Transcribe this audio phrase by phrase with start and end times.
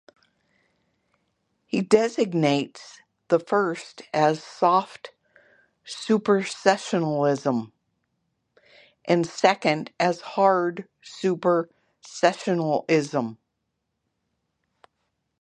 [1.67, 5.11] He designates the first as "soft
[5.85, 7.71] supersessionism"
[9.05, 13.37] and the second as "hard supersessionism.